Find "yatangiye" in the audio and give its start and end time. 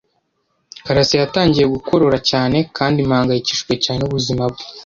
1.21-1.65